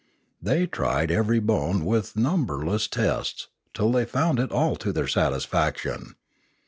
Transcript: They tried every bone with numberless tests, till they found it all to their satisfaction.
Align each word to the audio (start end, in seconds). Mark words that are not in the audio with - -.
They 0.41 0.65
tried 0.65 1.11
every 1.11 1.37
bone 1.39 1.85
with 1.85 2.15
numberless 2.17 2.87
tests, 2.87 3.49
till 3.71 3.91
they 3.91 4.03
found 4.05 4.39
it 4.39 4.51
all 4.51 4.75
to 4.77 4.91
their 4.91 5.05
satisfaction. 5.07 6.15